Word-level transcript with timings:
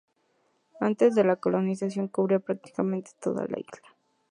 Antes 0.79 1.13
de 1.13 1.23
la 1.23 1.35
colonización 1.35 2.07
cubría 2.07 2.39
prácticamente 2.39 3.11
toda 3.21 3.45
la 3.47 3.59
isla. 3.59 3.89